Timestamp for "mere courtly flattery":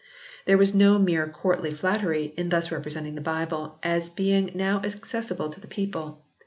0.97-2.33